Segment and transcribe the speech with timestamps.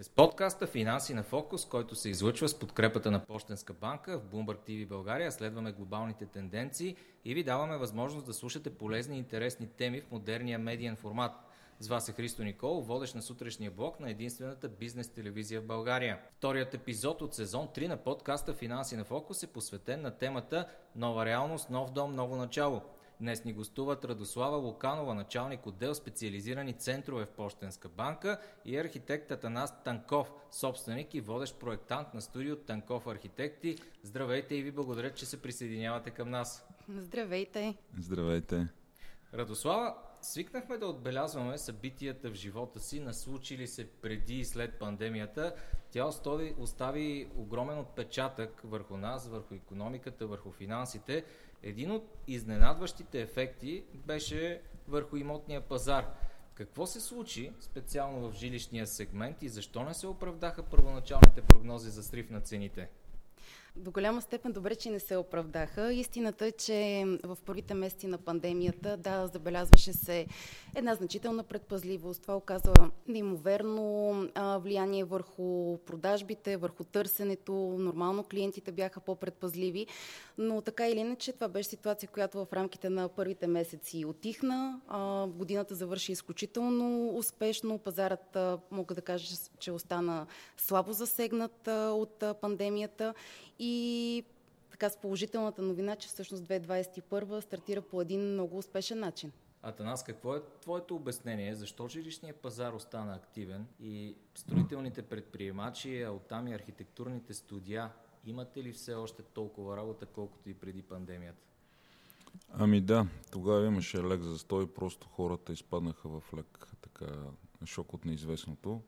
[0.00, 4.24] сте с подкаста Финанси на фокус, който се излъчва с подкрепата на Пощенска банка в
[4.24, 5.32] Bloomberg TV България.
[5.32, 10.58] Следваме глобалните тенденции и ви даваме възможност да слушате полезни и интересни теми в модерния
[10.58, 11.32] медиен формат.
[11.80, 16.18] С вас е Христо Никол, водещ на сутрешния блок на единствената бизнес телевизия в България.
[16.36, 21.26] Вторият епизод от сезон 3 на подкаста Финанси на фокус е посветен на темата Нова
[21.26, 22.82] реалност, нов дом, ново начало–
[23.20, 29.82] Днес ни гостуват Радослава Луканова, началник отдел специализирани центрове в Пощенска банка и архитект Атанас
[29.82, 33.76] Танков, собственик и водещ проектант на студио Танков Архитекти.
[34.02, 36.66] Здравейте и ви благодаря, че се присъединявате към нас.
[36.88, 37.76] Здравейте!
[37.98, 38.68] Здравейте!
[39.34, 45.54] Радослава, свикнахме да отбелязваме събитията в живота си, наслучили се преди и след пандемията.
[45.90, 51.24] Тя остави, остави огромен отпечатък върху нас, върху економиката, върху финансите.
[51.62, 56.14] Един от изненадващите ефекти беше върху имотния пазар.
[56.54, 62.02] Какво се случи специално в жилищния сегмент и защо не се оправдаха първоначалните прогнози за
[62.02, 62.88] срив на цените?
[63.76, 65.92] До голяма степен добре, че не се оправдаха.
[65.92, 70.26] Истината е, че в първите месеци на пандемията, да, забелязваше се
[70.74, 72.22] една значителна предпазливост.
[72.22, 77.52] Това оказва неимоверно влияние върху продажбите, върху търсенето.
[77.78, 79.86] Нормално клиентите бяха по-предпазливи,
[80.38, 84.80] но така или иначе това беше ситуация, която в рамките на първите месеци отихна.
[85.28, 87.78] Годината завърши изключително успешно.
[87.78, 88.36] Пазарът,
[88.70, 93.14] мога да кажа, че остана слабо засегнат от пандемията
[93.62, 94.24] и
[94.70, 99.32] така с положителната новина, че всъщност 2021 стартира по един много успешен начин.
[99.62, 101.54] Атанас, какво е твоето обяснение?
[101.54, 107.90] Защо жилищният пазар остана активен и строителните предприемачи, а оттам и архитектурните студия,
[108.26, 111.42] имате ли все още толкова работа, колкото и преди пандемията?
[112.52, 117.06] Ами да, тогава имаше лек за стой, просто хората изпаднаха в лек така,
[117.64, 118.82] шок от неизвестното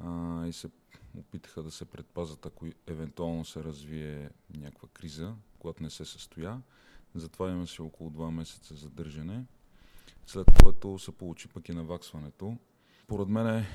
[0.00, 0.68] а, и се
[1.18, 6.62] опитаха да се предпазят, ако евентуално се развие някаква криза, която не се състоя.
[7.14, 9.44] Затова имаше около 2 месеца задържане,
[10.26, 12.56] след което се получи пък и наваксването.
[13.06, 13.66] Поред мен е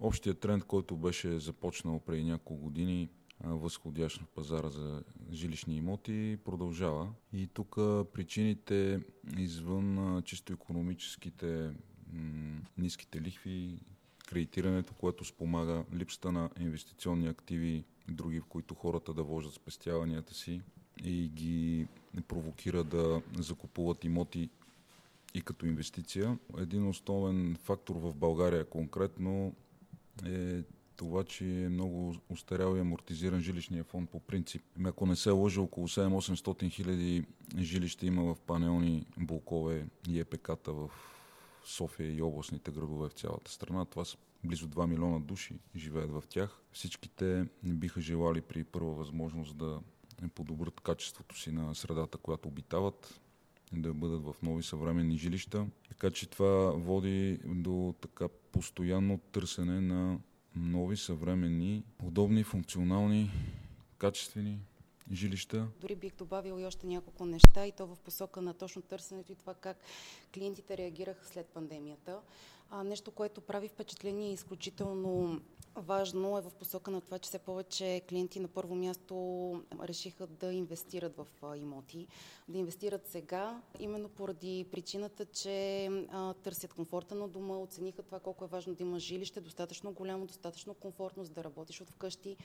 [0.00, 3.08] общия тренд, който беше започнал преди няколко години,
[3.44, 7.12] възходящ на пазара за жилищни имоти, продължава.
[7.32, 7.74] И тук
[8.12, 9.00] причините
[9.38, 11.74] извън чисто економическите
[12.78, 13.80] ниските лихви
[14.32, 20.60] кредитирането, което спомага липсата на инвестиционни активи, други, в които хората да вложат спестяванията си
[21.04, 21.86] и ги
[22.28, 24.50] провокира да закупуват имоти
[25.34, 26.38] и като инвестиция.
[26.58, 29.54] Един основен фактор в България конкретно
[30.26, 30.62] е
[30.96, 34.62] това, че е много устарял и амортизиран жилищния фонд по принцип.
[34.76, 37.24] Ами ако не се лъжа, около 7-800 хиляди
[37.58, 40.90] жилища има в панелни блокове и ЕПК-та в
[41.64, 43.84] София и областните градове в цялата страна.
[43.84, 46.60] Това са близо 2 милиона души живеят в тях.
[46.72, 49.80] Всичките не биха желали при първа възможност да
[50.34, 53.20] подобрят качеството си на средата, която обитават,
[53.72, 55.66] да бъдат в нови съвременни жилища.
[55.88, 60.18] Така че това води до така постоянно търсене на
[60.56, 63.30] нови, съвременни, удобни, функционални,
[63.98, 64.58] качествени
[65.12, 65.66] жилища.
[65.80, 69.36] Дори бих добавил и още няколко неща и то в посока на точно търсенето и
[69.36, 69.76] това как
[70.34, 72.20] клиентите реагираха след пандемията.
[72.74, 75.40] А, нещо, което прави впечатление изключително
[75.76, 79.14] важно е в посока на това, че все повече клиенти на първо място
[79.82, 82.06] решиха да инвестират в имоти,
[82.48, 88.44] да инвестират сега, именно поради причината, че а, търсят комфорта на дома, оцениха това колко
[88.44, 92.36] е важно да има жилище, достатъчно голямо, достатъчно комфортно, за да работиш от вкъщи,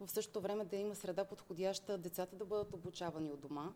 [0.00, 3.72] в същото време да има среда подходяща, децата да бъдат обучавани от дома.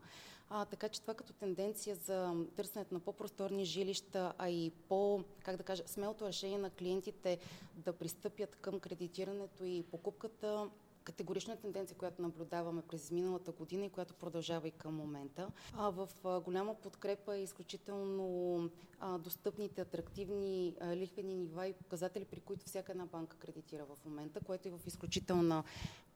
[0.53, 5.57] А, така че това като тенденция за търсенето на по-просторни жилища, а и по, как
[5.57, 7.39] да кажа, смелото решение на клиентите
[7.77, 10.71] да пристъпят към кредитирането и покупката
[11.05, 15.49] категорична тенденция, която наблюдаваме през миналата година и която продължава и към момента.
[15.77, 16.09] А в
[16.45, 18.71] голяма подкрепа и изключително
[19.19, 24.69] достъпните, атрактивни лихвени нива и показатели, при които всяка една банка кредитира в момента, което
[24.69, 25.65] е в изключителна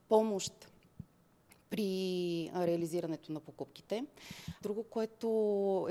[0.08, 0.52] помощ
[1.74, 4.04] при реализирането на покупките.
[4.62, 5.26] Друго, което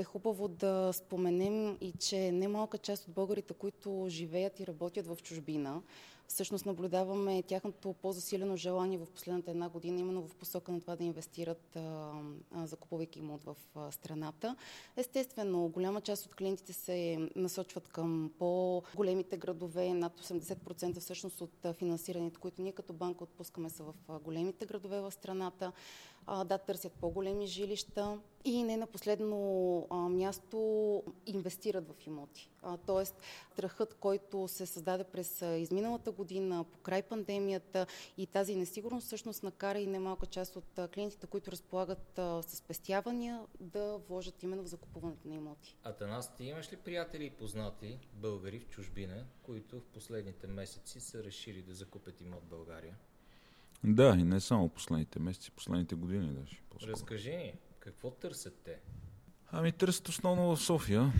[0.00, 5.16] е хубаво да споменем и че немалка част от българите, които живеят и работят в
[5.22, 5.82] чужбина,
[6.28, 11.04] всъщност наблюдаваме тяхното по-засилено желание в последната една година, именно в посока на това да
[11.04, 11.78] инвестират,
[12.64, 13.56] закупувайки имот в
[13.90, 14.56] страната.
[14.96, 22.40] Естествено, голяма част от клиентите се насочват към по-големите градове, над 80% всъщност от финансирането,
[22.40, 25.72] които ние като банка отпускаме са в големите градове в страната.
[26.44, 29.36] Да, търсят по-големи жилища и не на последно
[30.10, 32.50] място инвестират в имоти.
[32.86, 33.16] Тоест,
[33.52, 37.86] страхът, който се създаде през изминалата година, по край пандемията
[38.16, 43.46] и тази несигурност, всъщност накара и немалка част от клиентите, които разполагат а, с спестявания,
[43.60, 45.76] да вложат именно в закупуването на имоти.
[45.84, 51.24] Атанас, ти имаш ли приятели и познати българи в чужбина, които в последните месеци са
[51.24, 52.96] решили да закупят имот в България?
[53.84, 56.60] Да, и не само последните месеци, последните години даже.
[56.70, 56.92] По-скоро.
[56.92, 58.80] Разкажи ни, какво търсят те?
[59.52, 61.12] Ами търсят основно в София.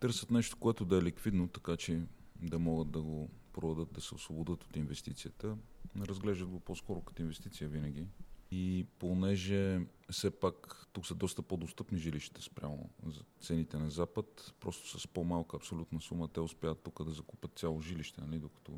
[0.00, 2.00] Търсят нещо, което да е ликвидно, така че
[2.42, 5.56] да могат да го продадат, да се освободят от инвестицията.
[6.00, 8.06] Разглеждат го по-скоро като инвестиция винаги.
[8.50, 9.80] И понеже
[10.10, 15.56] все пак тук са доста по-достъпни жилищата спрямо за цените на Запад, просто с по-малка
[15.56, 18.72] абсолютна сума те успяват тук да закупят цяло жилище, нали, докато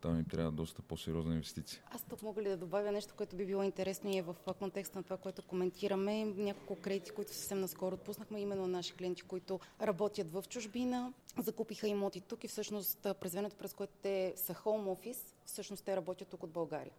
[0.00, 1.82] там им трябва доста по-сериозна инвестиция.
[1.90, 4.98] Аз тук мога ли да добавя нещо, което би било интересно и е в контекста
[4.98, 6.24] на това, което коментираме.
[6.24, 12.20] Няколко кредити, които съвсем наскоро отпуснахме, именно наши клиенти, които работят в чужбина, закупиха имоти
[12.20, 16.42] тук и всъщност през времето, през което те са home office, всъщност те работят тук
[16.42, 16.92] от България.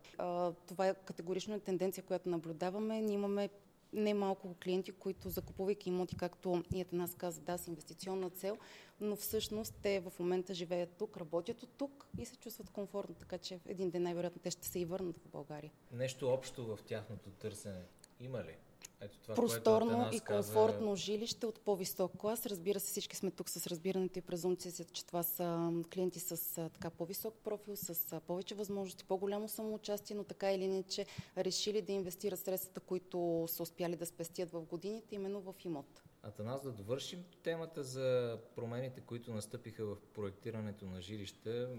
[0.67, 3.01] Това е категорично тенденция, която наблюдаваме.
[3.01, 3.49] Ние имаме
[3.93, 8.57] немалко клиенти, които закупувайки имоти, както и нас каза, да, с инвестиционна цел,
[8.99, 13.37] но всъщност те в момента живеят тук, работят от тук и се чувстват комфортно, така
[13.37, 15.71] че един ден най-вероятно те ще се и върнат в България.
[15.91, 17.83] Нещо общо в тяхното търсене
[18.19, 18.57] има ли?
[19.01, 21.01] Ето това, Просторно и комфортно каза...
[21.01, 22.45] жилище от по-висок клас.
[22.45, 26.89] Разбира се, всички сме тук с разбирането и презумцията, че това са клиенти с така
[26.89, 31.05] по-висок профил, с повече възможности, по-голямо самоучастие, но така или иначе
[31.37, 36.01] решили да инвестират средствата, които са успяли да спестят в годините, именно в имот.
[36.27, 41.69] Атанас, да довършим темата за промените, които настъпиха в проектирането на жилища.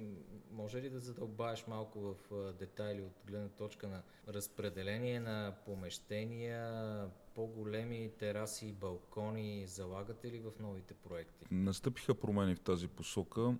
[0.50, 2.14] Може ли да задълбаеш малко в
[2.52, 9.66] детайли от гледна точка на разпределение на помещения, по-големи тераси балкони?
[9.66, 11.46] Залагате ли в новите проекти?
[11.50, 13.58] Настъпиха промени в тази посока.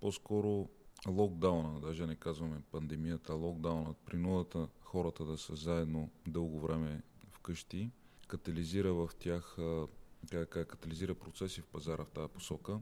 [0.00, 0.68] По-скоро
[1.08, 7.90] локдауна, даже не казваме пандемията, локдаунът, принудата хората да са заедно дълго време вкъщи,
[8.28, 9.56] катализира в тях
[10.30, 12.80] как, как катализира процеси в пазара в тази посока,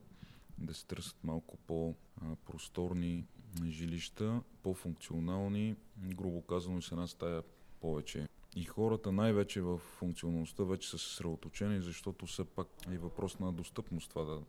[0.59, 3.27] да се търсят малко по-просторни
[3.69, 7.43] жилища, по-функционални, грубо казано с една стая
[7.81, 8.29] повече.
[8.57, 14.11] И хората най-вече в функционалността вече са съсредоточени, защото все пак е въпрос на достъпност
[14.11, 14.43] това да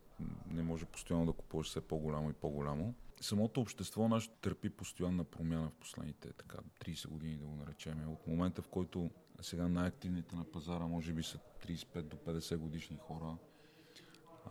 [0.48, 2.94] не може постоянно да купуваш все по-голямо и по-голямо.
[3.22, 8.12] Самото общество наше търпи постоянна промяна в последните така, 30 години, да го наречем.
[8.12, 9.10] От момента, в който
[9.42, 13.38] сега най-активните на пазара може би са 35 до 50 годишни хора.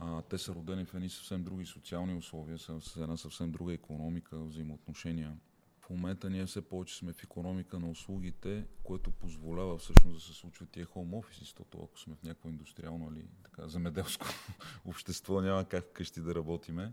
[0.00, 4.38] А, те са родени в едни съвсем други социални условия, с една съвсем друга економика,
[4.38, 5.36] взаимоотношения.
[5.80, 10.32] В момента ние все повече сме в економика на услугите, което позволява всъщност да се
[10.32, 14.26] случват тия хоум офиси, защото ако сме в някакво индустриално или така замеделско
[14.84, 16.92] общество, няма как вкъщи да работиме.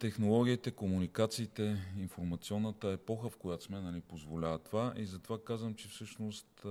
[0.00, 4.94] Технологиите, комуникациите, информационната епоха, в която сме, нали, позволява това.
[4.96, 6.66] И затова казвам, че всъщност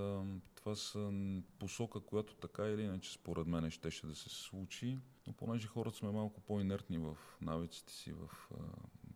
[0.64, 1.12] това са
[1.60, 5.00] посока, която така или иначе според мен щеше да се случи.
[5.28, 8.50] Но понеже хората сме малко по-инертни в навиците си, в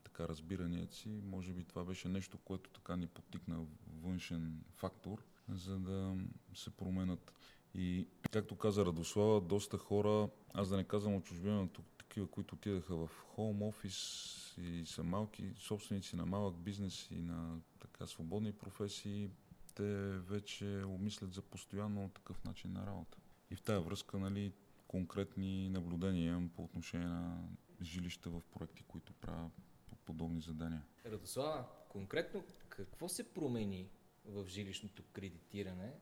[0.03, 3.65] така разбиранията си, може би това беше нещо, което така ни потикна
[4.01, 6.17] външен фактор, за да
[6.53, 7.33] се променят.
[7.73, 12.95] И както каза Радослава, доста хора, аз да не казвам от чужбина, такива, които отидаха
[12.95, 13.95] в хоум офис
[14.57, 19.29] и са малки собственици на малък бизнес и на така свободни професии,
[19.77, 19.83] те
[20.17, 23.17] вече обмислят за постоянно такъв начин на работа.
[23.51, 24.53] И в тази връзка, нали,
[24.87, 27.49] конкретни наблюдения имам по отношение на
[27.81, 29.51] жилища в проекти, които правят
[30.05, 30.83] подобни задания.
[31.05, 33.89] Радослава, конкретно какво се промени
[34.25, 35.93] в жилищното кредитиране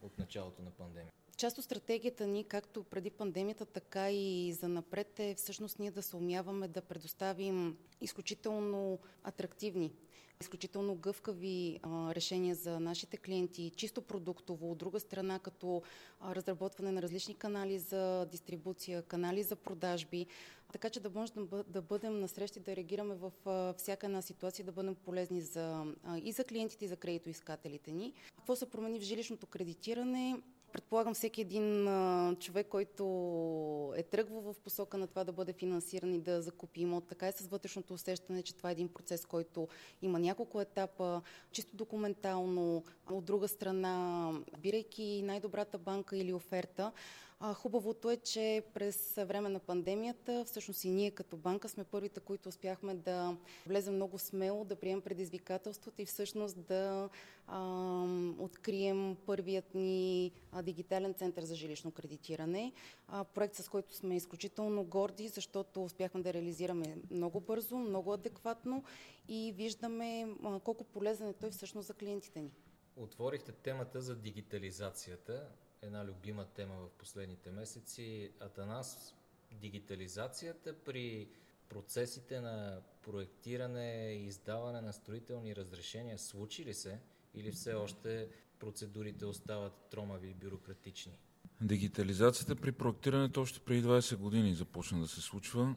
[0.00, 1.12] от началото на пандемия?
[1.40, 6.02] Част от стратегията ни, както преди пандемията, така и за напред е всъщност ние да
[6.02, 9.92] се умяваме да предоставим изключително атрактивни
[10.40, 15.82] изключително гъвкави а, решения за нашите клиенти, чисто продуктово, от друга страна като
[16.20, 20.26] а, разработване на различни канали за дистрибуция, канали за продажби,
[20.72, 24.64] така че да можем да, бъдем на срещи, да реагираме в а, всяка една ситуация,
[24.64, 25.84] да бъдем полезни за,
[26.22, 28.12] и за клиентите, и за кредитоискателите ни.
[28.36, 30.36] Какво се промени в жилищното кредитиране?
[30.72, 33.04] Предполагам всеки един а, човек, който
[33.96, 37.32] е тръгвал в посока на това да бъде финансиран и да закупи имот, така и
[37.32, 39.68] с вътрешното усещане, че това е един процес, който
[40.02, 41.22] има няколко етапа,
[41.52, 46.92] чисто документално, от друга страна, бирайки най-добрата банка или оферта,
[47.40, 52.48] Хубавото е, че през време на пандемията, всъщност и ние като банка сме първите, които
[52.48, 57.08] успяхме да влезем много смело, да приемем предизвикателството и всъщност да
[57.46, 57.60] а,
[58.38, 60.32] открием първият ни
[60.62, 62.72] дигитален център за жилищно кредитиране.
[63.08, 68.84] А, проект, с който сме изключително горди, защото успяхме да реализираме много бързо, много адекватно
[69.28, 72.50] и виждаме а, колко полезен е той всъщност за клиентите ни.
[72.96, 75.48] Отворихте темата за дигитализацията
[75.82, 78.30] една любима тема в последните месеци.
[78.40, 79.14] Атанас,
[79.52, 81.28] дигитализацията при
[81.68, 87.00] процесите на проектиране и издаване на строителни разрешения случи ли се
[87.34, 91.12] или все още процедурите остават тромави и бюрократични?
[91.60, 95.74] Дигитализацията при проектирането още преди 20 години започна да се случва.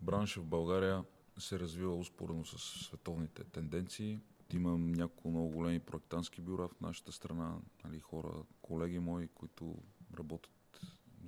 [0.00, 1.04] Бранша в България
[1.38, 4.20] се развива успоредно с световните тенденции.
[4.54, 9.76] Имам няколко много големи проектантски бюра в нашата страна, нали, хора, колеги мои, които
[10.18, 10.80] работят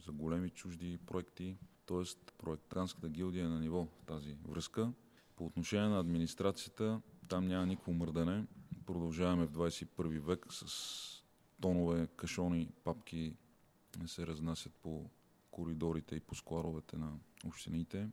[0.06, 1.56] за големи чужди проекти,
[1.86, 2.02] т.е.
[2.38, 4.92] проектантската гилдия е на ниво в тази връзка.
[5.36, 8.46] По отношение на администрацията, там няма никакво мърдане.
[8.86, 11.24] Продължаваме в 21 век с
[11.60, 13.34] тонове, кашони, папки
[14.06, 15.10] се разнасят по
[15.50, 17.12] коридорите и по складовете на
[17.46, 18.08] общините.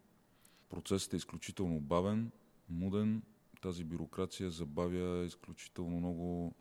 [0.69, 2.31] Процесът е изключително бавен,
[2.69, 3.21] муден,
[3.63, 6.53] тази бюрокрация забавя изключително много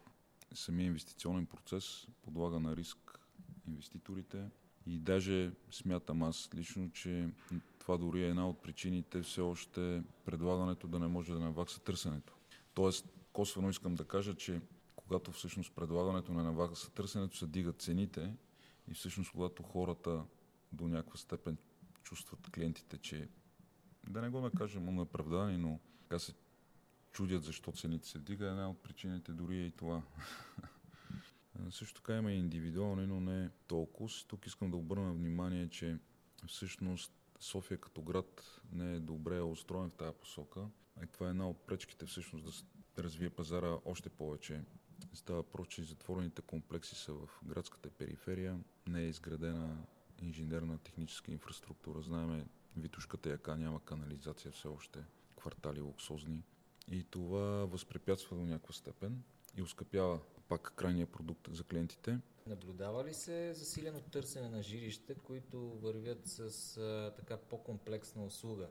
[0.55, 3.21] самия инвестиционен процес, подлага на риск
[3.69, 4.51] инвеститорите
[4.87, 7.29] и даже смятам аз лично, че
[7.79, 12.37] това дори е една от причините все още предлагането да не може да навакса търсенето.
[12.75, 14.61] Тоест, косвено искам да кажа, че
[14.97, 18.37] когато всъщност предлагането не навакса търсенето, се дигат цените
[18.89, 20.25] и всъщност когато хората
[20.73, 21.57] до някаква степен
[22.03, 23.29] чувстват клиентите, че
[24.09, 26.33] да не го накажем оправдани, но така се
[27.13, 30.03] чудят защо цените се вдига, една от причините дори е и това.
[31.71, 34.11] Също така има и индивидуални, но не толкова.
[34.29, 35.99] Тук искам да обърна внимание, че
[36.47, 40.67] всъщност София като град не е добре устроен в тази посока.
[41.03, 42.67] И това е една от пречките всъщност
[42.97, 44.61] да развие пазара още повече.
[45.15, 49.85] Става просто, че затворените комплекси са в градската периферия, не е изградена
[50.23, 52.03] инженерна техническа инфраструктура.
[52.03, 55.05] Знаеме, Витушката яка няма канализация все още,
[55.37, 56.43] квартали луксозни.
[56.91, 59.23] И това възпрепятства до някаква степен
[59.57, 62.19] и ускъпява пак крайния продукт за клиентите.
[62.47, 68.69] Наблюдава ли се засилено търсене на жилища, които вървят с а, така по-комплексна услуга,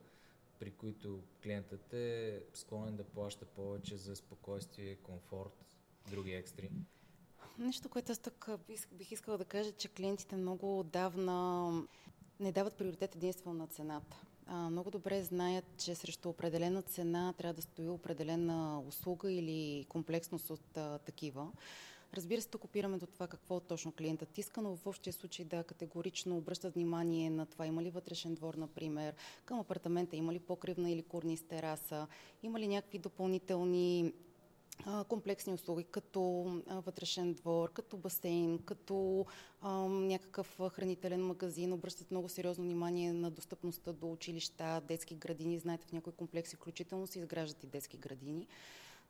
[0.60, 5.66] при които клиентът е склонен да плаща повече за спокойствие, комфорт,
[6.12, 6.72] други екстри?
[7.58, 8.50] Нещо, което аз тук
[8.92, 11.72] бих искала да кажа, че клиентите много отдавна
[12.40, 14.18] не дават приоритет единствено на цената
[14.52, 20.50] а, много добре знаят, че срещу определена цена трябва да стои определена услуга или комплексност
[20.50, 21.48] от а, такива.
[22.14, 25.64] Разбира се, тук опираме до това какво точно клиентът иска, но в общия случай да
[25.64, 29.14] категорично обръщат внимание на това има ли вътрешен двор, например,
[29.46, 32.08] към апартамента има ли покривна или корниз тераса,
[32.44, 34.14] има ли някакви допълнителни
[35.08, 36.22] комплексни услуги, като
[36.68, 39.26] вътрешен двор, като басейн, като
[39.90, 41.74] някакъв хранителен магазин.
[41.74, 45.60] Обръщат много сериозно внимание на достъпността до училища, детски градини.
[45.60, 48.48] Знаете, в някои комплекси включително се изграждат и детски градини.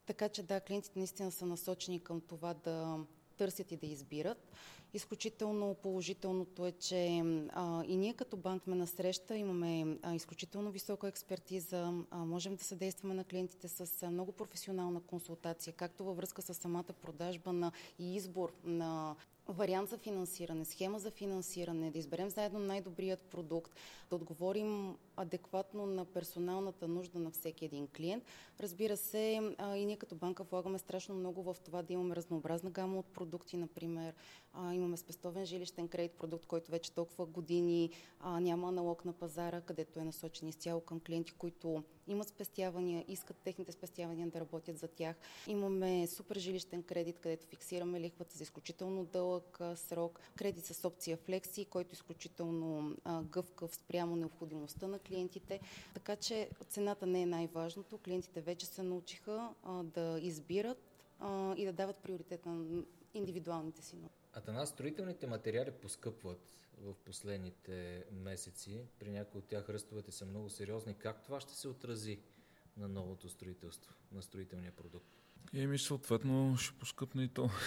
[0.05, 2.97] Така че да, клиентите наистина са насочени към това да
[3.37, 4.51] търсят и да избират.
[4.93, 10.71] Изключително положителното е, че а, и ние като банк сме на среща, имаме а, изключително
[10.71, 16.17] висока експертиза, а, можем да съдействаме на клиентите с а, много професионална консултация, както във
[16.17, 19.15] връзка с самата продажба на и избор на
[19.47, 23.71] вариант за финансиране, схема за финансиране, да изберем заедно най-добрият продукт,
[24.09, 28.23] да отговорим адекватно на персоналната нужда на всеки един клиент.
[28.59, 32.99] Разбира се, и ние като банка влагаме страшно много в това да имаме разнообразна гама
[32.99, 34.13] от продукти, например.
[34.81, 39.61] А, имаме спестовен жилищен кредит, продукт, който вече толкова години а, няма аналог на пазара,
[39.61, 44.87] където е насочен изцяло към клиенти, които имат спестявания, искат техните спестявания да работят за
[44.87, 45.15] тях.
[45.47, 51.65] Имаме супер жилищен кредит, където фиксираме лихвата за изключително дълъг срок, кредит с опция флекси,
[51.65, 55.59] който е изключително а, гъвкав спрямо необходимостта на клиентите.
[55.93, 57.97] Така че цената не е най-важното.
[57.97, 60.77] Клиентите вече се научиха а, да избират
[61.19, 62.83] а, и да дават приоритет на
[63.13, 64.20] индивидуалните си нужди.
[64.33, 68.81] Атанас, строителните материали поскъпват в последните месеци.
[68.99, 70.97] При някои от тях ръстовете са много сериозни.
[70.97, 72.19] Как това ще се отрази
[72.77, 75.21] на новото строителство, на строителния продукт?
[75.53, 77.49] Еми, съответно, ще поскъпне и то.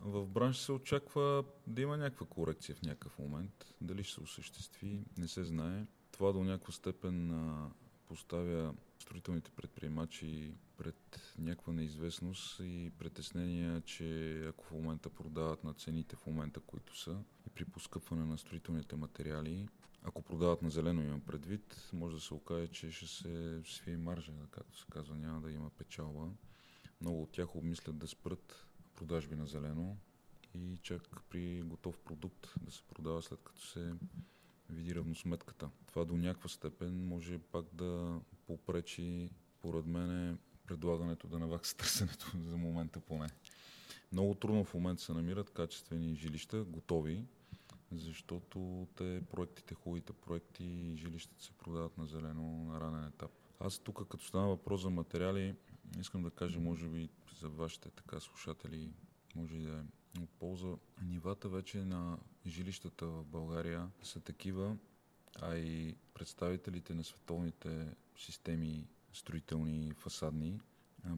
[0.00, 3.74] В бранша се очаква да има някаква корекция в някакъв момент.
[3.80, 5.86] Дали ще се осъществи, не се знае.
[6.12, 7.32] Това до някаква степен
[8.08, 8.74] поставя
[9.06, 16.26] строителните предприемачи пред някаква неизвестност и притеснения, че ако в момента продават на цените в
[16.26, 19.68] момента, които са, и при поскъпване на строителните материали,
[20.02, 24.32] ако продават на зелено имам предвид, може да се окаже, че ще се свие маржа,
[24.50, 26.28] както се казва, няма да има печалба.
[27.00, 29.96] Много от тях обмислят да спрат продажби на зелено
[30.54, 33.94] и чак при готов продукт да се продава след като се
[34.70, 35.70] види равносметката.
[35.86, 39.30] Това до някаква степен може пак да попречи,
[39.62, 43.28] поред мен, предлагането да навакса търсенето за момента поне.
[44.12, 47.24] Много трудно в момента се намират качествени жилища, готови,
[47.92, 53.30] защото те проектите, хубавите проекти и жилищата се продават на зелено на ранен етап.
[53.60, 55.54] Аз тук, като стана въпрос за материали,
[56.00, 57.08] искам да кажа, може би
[57.40, 58.90] за вашите така слушатели,
[59.34, 59.82] може и да е
[60.22, 60.76] от полза.
[61.02, 64.76] Нивата вече на жилищата в България са такива,
[65.42, 70.60] а и представителите на световните системи строителни фасадни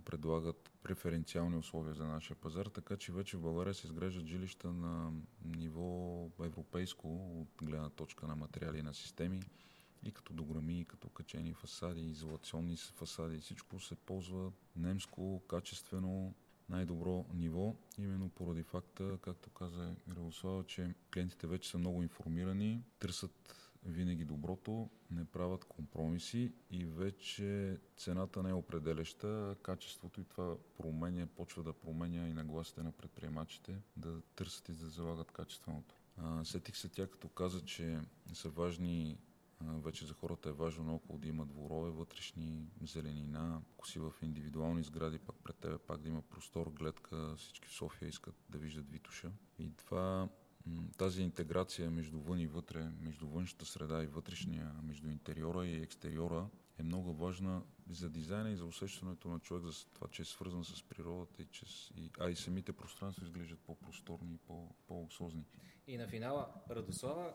[0.05, 5.13] предлагат преференциални условия за нашия пазар, така че вече в България се изграждат жилища на
[5.45, 9.43] ниво европейско от гледна точка на материали на системи
[10.05, 16.35] и като дограми, и като качени фасади, изолационни фасади, всичко се ползва немско, качествено,
[16.69, 23.55] най-добро ниво, именно поради факта, както каза Мирослава, че клиентите вече са много информирани, търсят
[23.85, 31.27] винаги доброто, не правят компромиси и вече цената не е определяща, качеството и това променя,
[31.27, 35.95] почва да променя и нагласите на предприемачите да търсят и да залагат качественото.
[36.45, 38.01] Сетих се тя, като каза, че
[38.33, 39.19] са важни
[39.61, 43.63] вече за хората е важно около да има дворове, вътрешни, зеленина.
[43.75, 47.73] Ако си в индивидуални сгради, пак пред тебе пак да има простор, гледка, всички в
[47.73, 49.33] София искат да виждат Витуша.
[49.59, 50.29] И това
[50.97, 56.49] тази интеграция между вън и вътре, между външната среда и вътрешния, между интериора и екстериора
[56.79, 60.65] е много важна за дизайна и за усещането на човек за това, че е свързан
[60.65, 65.45] с природата, и че, и, а и самите пространства изглеждат по-просторни и по, по-луксозни.
[65.87, 67.35] И на финала, Радослава,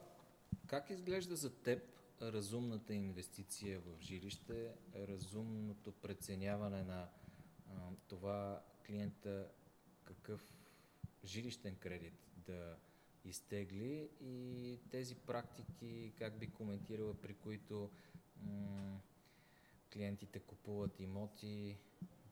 [0.68, 1.84] как изглежда за теб
[2.32, 7.10] разумната инвестиция в жилище, разумното преценяване на
[7.70, 7.74] а,
[8.08, 9.52] това клиента
[10.04, 10.54] какъв
[11.26, 12.78] жилищен кредит да
[13.26, 17.90] изтегли и тези практики как би коментирала, при които
[18.44, 19.00] м-
[19.94, 21.78] клиентите купуват имоти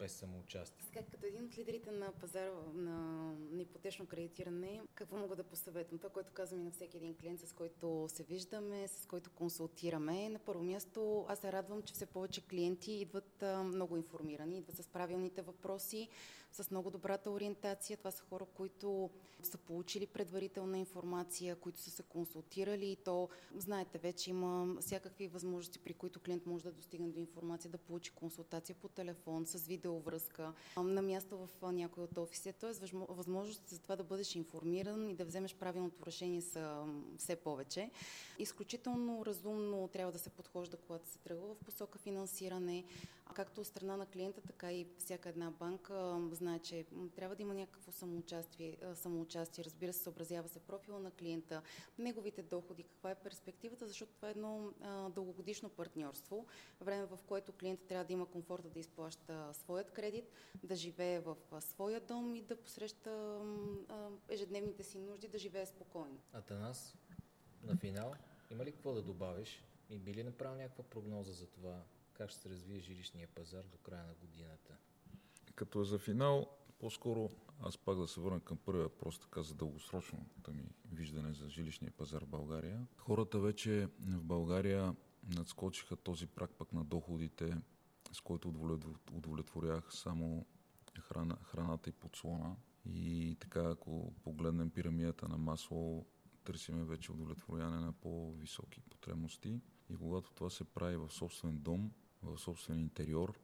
[0.02, 0.86] без самоучастие.
[0.86, 2.98] Сега, като един от лидерите на пазара на,
[3.52, 6.00] на ипотечно кредитиране, какво мога да посъветвам?
[6.00, 10.30] Това, което казвам и на всеки един клиент, с който се виждаме, с който консултираме.
[10.30, 14.76] На първо място, аз се радвам, че все повече клиенти идват а, много информирани, идват
[14.78, 16.10] с правилните въпроси,
[16.52, 17.98] с много добрата ориентация.
[17.98, 19.10] Това са хора, които
[19.44, 25.80] са получили предварителна информация, които са се консултирали и то, знаете, вече има всякакви възможности,
[25.80, 29.58] при които клиент може да достигне до информация, да получи консултация по телефон, с
[29.92, 32.54] видеовръзка, на място в някой от офисите.
[32.54, 36.86] Тоест, възможност за това да бъдеш информиран и да вземеш правилното решение са
[37.18, 37.92] все повече.
[38.40, 42.84] Изключително разумно трябва да се подхожда, когато се тръгва в посока финансиране,
[43.36, 47.54] както от страна на клиента, така и всяка една банка знае, че трябва да има
[47.54, 49.64] някакво самоучастие, самоучастие.
[49.64, 51.62] Разбира се, съобразява се профила на клиента,
[52.00, 56.46] неговите доходи, каква е перспективата, защото това е едно а, дългогодишно партньорство,
[56.82, 60.26] време в което клиентът трябва да има комфорта да изплаща своят кредит,
[60.64, 63.42] да живее в своя дом и да посреща
[63.90, 66.18] а, ежедневните си нужди, да живее спокойно.
[66.34, 66.96] Атанас,
[67.64, 68.14] на финал,
[68.52, 71.84] има ли какво да добавиш и би ли направил някаква прогноза за това
[72.22, 74.78] как ще се развие жилищния пазар до края на годината?
[75.56, 80.54] Като за финал, по-скоро аз пак да се върна към първия въпрос, така за дългосрочното
[80.54, 82.88] ми виждане за жилищния пазар в България.
[82.98, 87.58] Хората вече в България надскочиха този прак пък на доходите,
[88.12, 88.78] с който
[89.14, 90.46] удовлетворях само
[91.00, 92.56] храна, храната и подслона.
[92.86, 96.06] И така, ако погледнем пирамидата на масло,
[96.44, 99.62] търсиме вече удовлетворяване на по-високи потребности.
[99.90, 101.92] И когато това се прави в собствен дом,
[102.24, 103.40] в собствен интериор,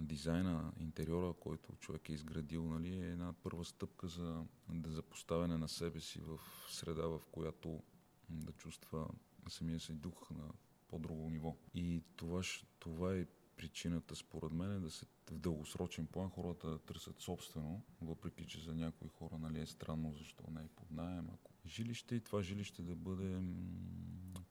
[0.00, 4.44] дизайна, интериора, който човек е изградил, нали, е една първа стъпка за,
[4.84, 6.40] за поставяне на себе си в
[6.70, 7.82] среда, в която
[8.28, 9.08] да чувства
[9.48, 10.52] самия си дух на
[10.88, 11.56] по-друго ниво.
[11.74, 12.42] И това,
[12.78, 18.46] това е причината, според мен, да се в дългосрочен план хората да търсят собствено, въпреки
[18.46, 21.28] че за някои хора нали, е странно защо не е под найем.
[21.34, 23.42] Ако жилище и това жилище да бъде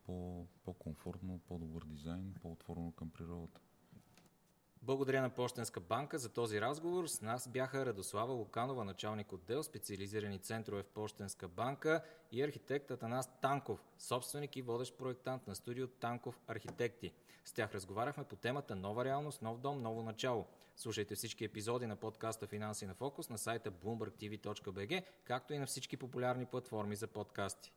[0.04, 3.62] по, по-комфортно, по-добър дизайн, по-отворено към природата.
[4.84, 7.08] Благодаря на Пощенска банка за този разговор.
[7.08, 13.40] С нас бяха Радослава Луканова, началник отдел специализирани центрове в Пощенска банка и архитектът Анас
[13.42, 17.14] Танков, собственик и водещ проектант на студио Танков Архитекти.
[17.46, 20.46] С тях разговаряхме по темата Нова реалност, нов дом, ново начало.
[20.76, 25.98] Слушайте всички епизоди на подкаста Финанси на фокус на сайта bloombergtv.bg, както и на всички
[25.98, 27.74] популярни платформи за подкасти.